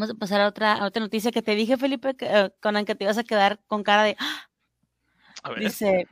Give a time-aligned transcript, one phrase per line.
[0.00, 2.94] Vamos a pasar a otra, otra noticia que te dije, Felipe, eh, con la que
[2.94, 4.16] te ibas a quedar con cara de...
[4.18, 4.48] ¡Ah!
[5.58, 6.08] Dice,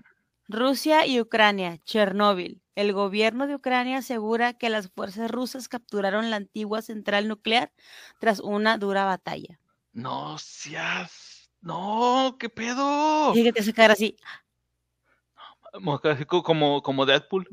[0.46, 2.60] Rusia y Ucrania, Chernóbil.
[2.74, 7.72] El gobierno de Ucrania asegura que las fuerzas rusas capturaron la antigua central nuclear
[8.20, 9.58] tras una dura batalla.
[9.94, 11.50] No seas.
[11.62, 13.34] No, ¿qué pedo?
[13.34, 14.18] Y que te sacar así.
[16.42, 17.48] Como, como Deadpool.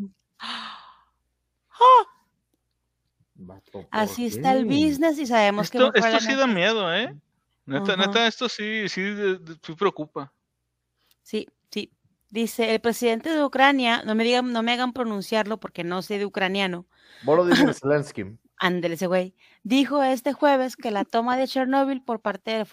[3.91, 5.77] Así está el business y sabemos que...
[5.77, 7.15] Esto sí da miedo, ¿eh?
[7.65, 9.15] Neta, neta, esto sí, sí,
[9.63, 10.31] sí preocupa.
[11.21, 11.91] Sí, sí.
[12.29, 16.19] Dice, el presidente de Ucrania, no me digan, no me hagan pronunciarlo porque no sé
[16.19, 16.85] de ucraniano.
[17.23, 18.37] Volodymyr Zelensky.
[18.57, 19.35] Ándele ese güey.
[19.63, 22.65] Dijo este jueves que la toma de Chernóbil por parte de,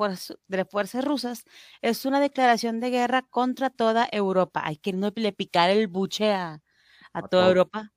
[0.49, 1.45] de fuerzas rusas
[1.81, 4.63] es una declaración de guerra contra toda Europa.
[4.65, 6.61] Hay que no le picar el buche a,
[7.31, 7.93] toda Europa.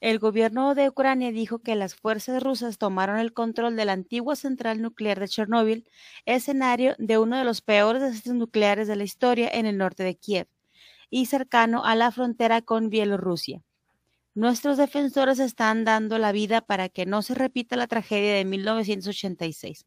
[0.00, 4.34] El gobierno de Ucrania dijo que las fuerzas rusas tomaron el control de la antigua
[4.34, 5.86] central nuclear de Chernóbil,
[6.24, 10.16] escenario de uno de los peores desastres nucleares de la historia en el norte de
[10.16, 10.48] Kiev
[11.10, 13.62] y cercano a la frontera con Bielorrusia.
[14.34, 19.84] Nuestros defensores están dando la vida para que no se repita la tragedia de 1986.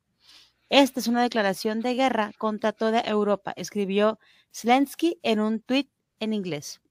[0.69, 4.19] Esta es una declaración de guerra contra toda Europa, escribió
[4.53, 5.89] Zelensky en un tuit
[6.19, 6.81] en inglés.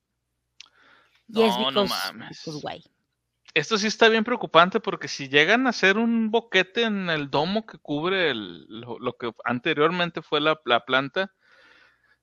[1.28, 2.42] No, no mames.
[3.54, 7.66] Esto sí está bien preocupante porque si llegan a hacer un boquete en el domo
[7.66, 11.34] que cubre lo, que anteriormente fue la, planta,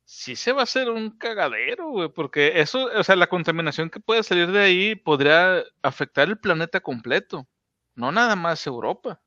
[0.05, 3.99] sí se va a hacer un cagadero, güey, porque eso, o sea, la contaminación que
[3.99, 7.47] puede salir de ahí podría afectar el planeta completo,
[7.93, 9.21] no nada más Europa.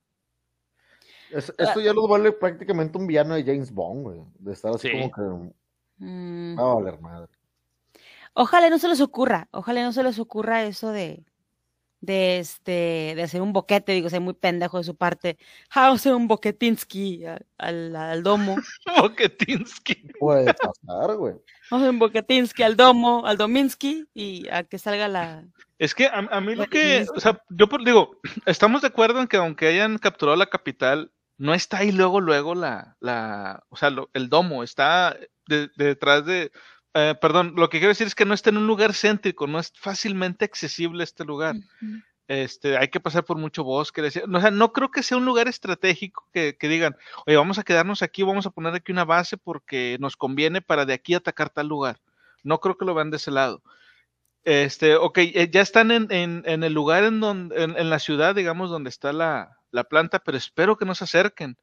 [1.31, 5.13] esto ya lo vale prácticamente un villano de James Bond, güey, de estar así como
[5.13, 5.53] que...
[5.99, 6.59] Mm.
[6.59, 7.33] Va a valer madre.
[8.35, 11.23] Ojalá no se les ocurra, ojalá no se les ocurra eso de,
[12.03, 15.39] de este de hacer un boquete, digo, soy muy pendejo de su parte.
[15.75, 17.25] Vamos a hacer un boquetinsky
[17.57, 18.57] al, al, domo.
[18.99, 20.09] boquetinsky.
[20.19, 21.35] Puede pasar, güey.
[21.71, 25.45] Vamos a hacer un boquetinsky al domo, al dominsky y a que salga la.
[25.79, 29.37] Es que a, mí lo que, o sea, yo digo, estamos de acuerdo en que
[29.37, 34.29] aunque hayan capturado la capital, no está ahí luego, luego la, la, o sea, el
[34.29, 36.53] domo está detrás de,
[36.95, 39.59] eh, perdón, lo que quiero decir es que no está en un lugar céntrico, no
[39.59, 41.57] es fácilmente accesible este lugar.
[42.29, 44.03] Este, hay que pasar por mucho bosque.
[44.03, 48.03] O sea, no creo que sea un lugar estratégico que, digan, oye, vamos a quedarnos
[48.03, 51.69] aquí, vamos a poner aquí una base porque nos conviene para de aquí atacar tal
[51.69, 51.99] lugar.
[52.43, 53.63] No creo que lo vean de ese lado.
[54.45, 58.71] Este, ok, eh, ya están en, en, el lugar en donde, en, la ciudad, digamos,
[58.71, 61.57] donde está la, la planta, pero espero que no se acerquen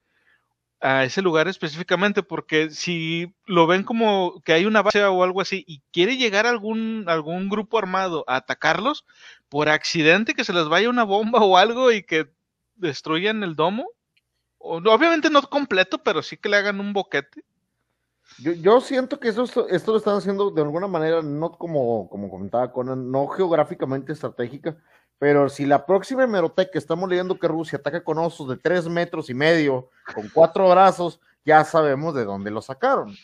[0.82, 5.42] a ese lugar específicamente, porque si lo ven como que hay una base o algo
[5.42, 9.06] así y quiere llegar algún, algún grupo armado a atacarlos,
[9.50, 12.30] por accidente que se les vaya una bomba o algo y que
[12.76, 13.90] destruyan el domo,
[14.58, 17.44] o, obviamente no completo, pero sí que le hagan un boquete.
[18.38, 22.30] Yo, yo siento que eso, esto lo están haciendo de alguna manera, no como, como
[22.30, 24.78] comentaba Conan, no geográficamente estratégica,
[25.20, 29.30] pero si la próxima hemeroteca estamos leyendo que Rusia ataca con osos de tres metros
[29.30, 33.16] y medio, con cuatro brazos, ya sabemos de dónde lo sacaron.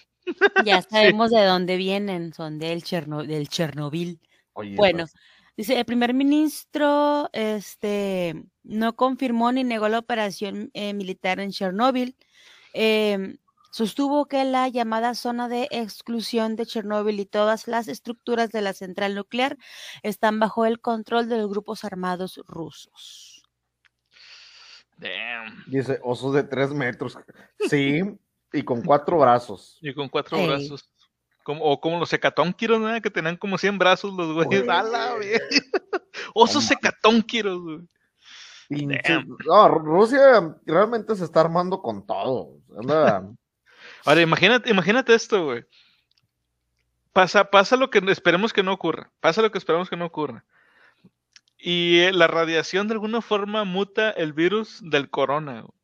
[0.66, 4.20] Ya sabemos de dónde vienen, son del, del Chernobyl.
[4.76, 5.06] bueno,
[5.56, 12.18] dice el primer ministro este, no confirmó ni negó la operación eh, militar en Chernobyl.
[12.74, 13.38] Eh,
[13.75, 18.72] Sostuvo que la llamada zona de exclusión de Chernóbil y todas las estructuras de la
[18.72, 19.58] central nuclear
[20.02, 23.44] están bajo el control de los grupos armados rusos.
[24.96, 25.66] Damn.
[25.68, 27.18] Dice, osos de tres metros.
[27.68, 28.02] Sí,
[28.53, 29.78] y con cuatro brazos.
[29.81, 30.90] Y con cuatro brazos.
[31.44, 33.02] Como, o como los hecatónquiros, ¿no?
[33.02, 34.64] que tenían como 100 brazos los güeyes.
[36.34, 37.80] Osos hecatónquiros, güey.
[39.46, 42.62] No, Rusia realmente se está armando con todo.
[42.80, 43.35] Anda,
[44.06, 45.66] Ahora, imagínate, imagínate esto, güey.
[47.12, 49.12] Pasa, pasa lo que esperemos que no ocurra.
[49.20, 50.46] Pasa lo que esperemos que no ocurra.
[51.58, 55.62] Y eh, la radiación de alguna forma muta el virus del corona.
[55.62, 55.75] Güey.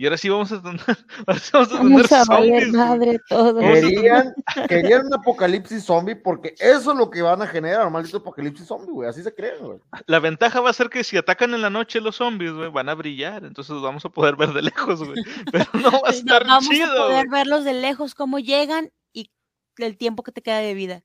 [0.00, 0.80] Y ahora sí vamos a tener,
[1.26, 2.68] vamos a tener zombies.
[2.68, 3.58] Madre todo.
[3.58, 4.32] Querían,
[4.68, 8.64] querían, un apocalipsis zombie porque eso es lo que van a generar, un maldito apocalipsis
[8.64, 9.08] zombie, güey.
[9.08, 9.80] Así se creen, güey.
[10.06, 12.88] La ventaja va a ser que si atacan en la noche los zombies, güey, van
[12.88, 13.44] a brillar.
[13.44, 15.20] Entonces los vamos a poder ver de lejos, güey.
[15.52, 16.86] Pero no va a estar no, vamos chido.
[16.86, 19.32] Vamos a poder verlos de lejos, cómo llegan y
[19.78, 21.02] el tiempo que te queda de vida.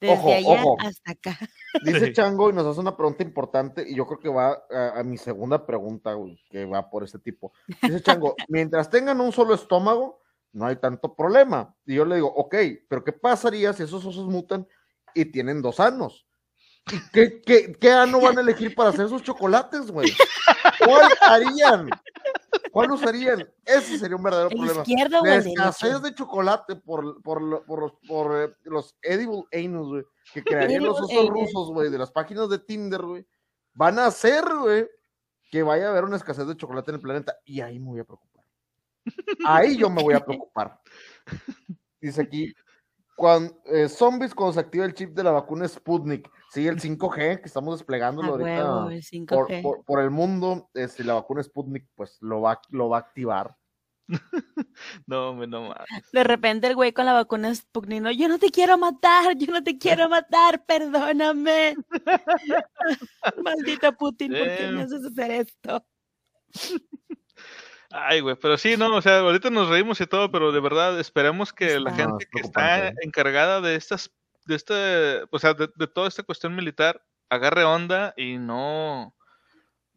[0.00, 1.38] Desde allá hasta acá.
[1.84, 5.18] Dice Chango y nos hace una pregunta importante y yo creo que va a, mi
[5.18, 6.14] segunda pregunta,
[6.50, 7.52] que va por este tipo.
[7.82, 10.20] Dice Chango, mientras tengan un solo estómago,
[10.52, 11.74] no hay tanto problema.
[11.84, 12.54] Y yo le digo, ok,
[12.88, 14.66] pero ¿qué pasaría si esos osos mutan
[15.14, 16.26] y tienen dos anos?
[16.90, 20.10] ¿Y qué, qué, qué ano van a elegir para hacer esos chocolates, güey?
[20.78, 21.90] ¿Cuál harían?
[22.72, 23.48] ¿Cuál usarían?
[23.64, 24.80] Ese sería un verdadero ¿El problema.
[24.82, 29.88] izquierdo La escasez de chocolate por, por, lo- por los, por, eh, los edible anus,
[29.88, 30.42] güey, que
[30.78, 33.26] crearían los osos rusos, güey, de las páginas de Tinder, güey,
[33.74, 34.88] van a hacer, güey,
[35.50, 37.36] que vaya a haber una escasez de chocolate en el planeta.
[37.44, 38.44] Y ahí me voy a preocupar.
[39.46, 40.80] Ahí yo me voy a preocupar.
[42.00, 42.54] Dice aquí,
[43.18, 43.52] cuando,
[43.88, 46.30] zombies cuando se activa el chip de la vacuna Sputnik.
[46.50, 49.62] Sí, el 5G que estamos desplegándolo A ahorita huevo, el por, 5G.
[49.62, 53.54] por- por el mundo, este, la vacuna Sputnik, pues lo va, lo va a activar.
[55.06, 56.10] No, hombre, no mames.
[56.12, 59.52] De repente el güey con la vacuna Sputnik, no, yo no te quiero matar, yo
[59.52, 61.76] no te quiero matar, perdóname.
[63.44, 64.86] Maldito Putin, ¿por qué me Damn.
[64.86, 65.84] haces hacer esto?
[67.90, 70.98] Ay, güey, pero sí, no, o sea, ahorita nos reímos y todo, pero de verdad
[71.00, 74.10] esperemos que la Está- gente que está encargada de estas,
[74.44, 79.14] de este, o sea, de, de toda esta cuestión militar, agarre onda y no,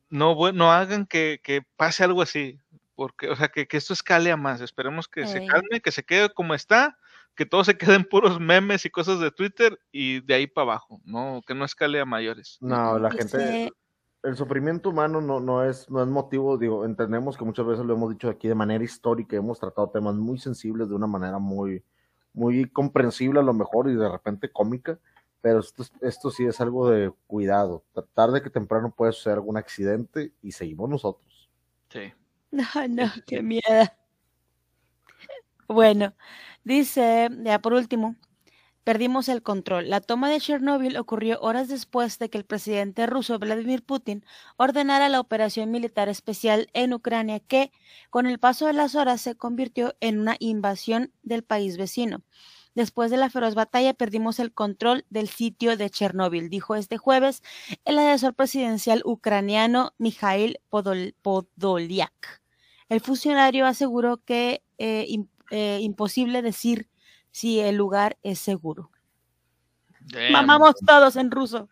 [0.09, 2.57] no, no hagan que, que pase algo así,
[2.95, 4.61] porque, o sea, que, que esto escale a más.
[4.61, 6.97] Esperemos que se calme, que se quede como está,
[7.35, 11.01] que todo se queden puros memes y cosas de Twitter y de ahí para abajo,
[11.03, 12.57] no, que no escale a mayores.
[12.61, 13.71] No, la gente,
[14.23, 17.93] el sufrimiento humano no, no, es, no es motivo, digo, entendemos que muchas veces lo
[17.93, 21.83] hemos dicho aquí de manera histórica, hemos tratado temas muy sensibles de una manera muy,
[22.33, 24.99] muy comprensible a lo mejor y de repente cómica,
[25.41, 27.83] pero esto, es- esto sí es algo de cuidado.
[28.13, 31.49] Tarde que temprano puede suceder algún accidente y seguimos nosotros.
[31.89, 32.13] Sí.
[32.51, 33.61] No, no, qué miedo.
[35.67, 36.13] Bueno,
[36.63, 38.15] dice, ya por último,
[38.83, 39.89] perdimos el control.
[39.89, 44.25] La toma de Chernóbil ocurrió horas después de que el presidente ruso Vladimir Putin
[44.57, 47.71] ordenara la operación militar especial en Ucrania que,
[48.09, 52.23] con el paso de las horas, se convirtió en una invasión del país vecino.
[52.73, 57.43] Después de la feroz batalla perdimos el control del sitio de Chernóbil, dijo este jueves
[57.83, 62.41] el asesor presidencial ucraniano Mikhail Podol- Podolyak.
[62.87, 65.05] El funcionario aseguró que eh,
[65.51, 66.87] eh, imposible decir
[67.31, 68.91] si el lugar es seguro.
[70.01, 70.31] Damn.
[70.31, 71.69] Mamamos todos en ruso.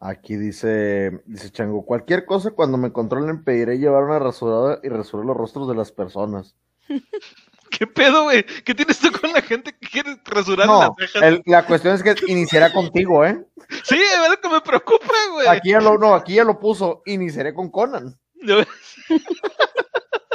[0.00, 5.26] Aquí dice, dice Chango, cualquier cosa cuando me controlen pediré llevar una rasuradora y rasurar
[5.26, 6.56] los rostros de las personas.
[7.70, 8.44] ¿Qué pedo, güey?
[8.64, 11.22] ¿Qué tienes tú con la gente que quiere rasurar No, las cejas?
[11.22, 13.46] el- la cuestión es que iniciará contigo, ¿eh?
[13.84, 15.46] Sí, es lo que me preocupa, güey.
[15.48, 18.18] Aquí ya lo, no, aquí ya lo puso, iniciaré con Conan.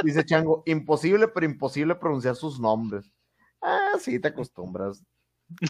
[0.03, 3.11] Dice Chango, imposible, pero imposible pronunciar sus nombres.
[3.61, 5.03] Ah, sí, te acostumbras.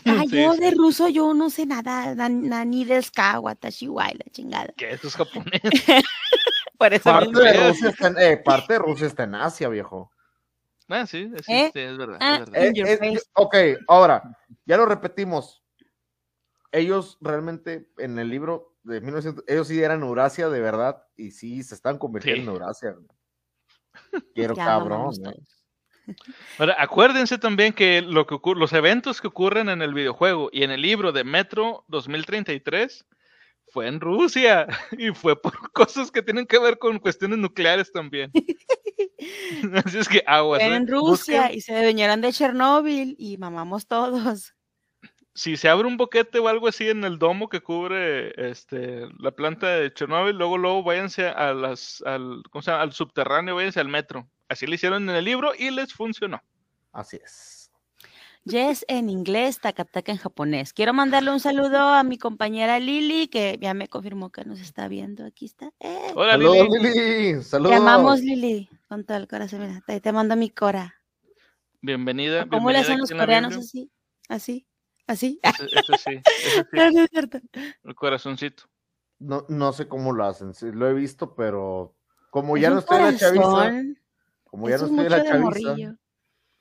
[0.05, 0.59] Ah, Sí, yo sí.
[0.59, 4.73] de ruso yo no sé nada, na- nani deska, watashi wa, la chingada.
[4.75, 4.89] ¿Qué?
[4.91, 5.61] Eso es japonés.
[6.79, 7.41] Por eso Parte mismo.
[7.41, 7.69] de.
[7.69, 10.11] Rusia está en, eh, parte de Rusia está en Asia, viejo.
[10.89, 11.69] Ah, sí, sí, ¿Eh?
[11.73, 12.17] sí, es verdad.
[12.21, 13.03] Ah, es verdad.
[13.03, 13.55] Eh, ok,
[13.87, 14.23] ahora,
[14.65, 15.63] ya lo repetimos.
[16.71, 21.63] Ellos realmente en el libro de 1900, ellos sí eran Eurasia de verdad y sí
[21.63, 22.47] se están convirtiendo Sí.
[22.47, 22.95] en Eurasia.
[24.35, 25.13] Quiero Ya cabrón.
[25.21, 25.56] todos.
[26.57, 30.71] Ahora, acuérdense también que lo que los eventos que ocurren en el videojuego y en
[30.71, 33.05] el libro de Metro 2033
[33.69, 34.67] fue en Rusia
[34.97, 38.31] y fue por cosas que tienen que ver con cuestiones nucleares también.
[39.85, 40.61] Así es que aguas.
[40.61, 40.75] Fue ¿eh?
[40.75, 44.53] en Rusia Busquen- y se vinieron de Chernóbil y mamamos todos.
[45.33, 49.31] si se abre un boquete o algo así en el domo que cubre este la
[49.31, 52.83] planta de Chernobyl, luego luego váyanse a las al, ¿cómo se llama?
[52.83, 54.27] al subterráneo, váyanse al metro.
[54.49, 56.41] Así lo hicieron en el libro y les funcionó.
[56.91, 57.71] Así es.
[58.45, 60.71] Yes en inglés, Takataka en japonés.
[60.71, 64.87] Quiero mandarle un saludo a mi compañera Lili, que ya me confirmó que nos está
[64.87, 65.25] viendo.
[65.25, 65.69] Aquí está.
[65.81, 66.11] Eh.
[66.15, 66.93] Hola, Saludos, Lili.
[66.93, 67.33] Lili.
[67.39, 67.75] Te Saludos.
[67.75, 69.59] amamos, Lili, con todo el corazón.
[69.67, 70.95] Mira, te, te mando mi cora.
[71.81, 72.43] Bienvenida.
[72.43, 73.91] ¿O ¿Cómo le hacen los coreanos así?
[74.29, 74.65] ¿Así?
[75.07, 75.39] ¿Así?
[75.43, 77.39] Eso, eso sí, eso sí, No, no es cierto.
[77.83, 78.63] el corazoncito.
[79.19, 81.95] No, no sé cómo lo hacen, sí, lo he visto, pero
[82.29, 83.81] como ya no estoy en la chaviza,
[84.49, 85.95] como ya Eso no es estoy en mucho la de chaviza, morrillo.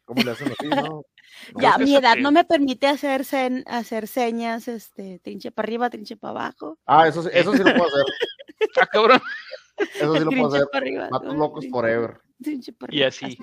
[0.04, 0.68] ¿cómo le hacen así?
[0.68, 0.76] No,
[1.54, 5.90] no, Ya, mi edad no me permite hacer, sen- hacer señas, este, trinche para arriba,
[5.90, 6.78] trinche para abajo.
[6.86, 8.04] Ah, eso, sí- eso sí lo puedo hacer.
[8.80, 9.20] Ah, cabrón.
[9.76, 10.66] Eso sí lo puedo hacer.
[10.72, 11.08] para arriba.
[11.10, 11.38] Matos ¿no?
[11.40, 12.20] locos Trinche- forever.
[12.42, 13.38] trinche para Y arriba, así.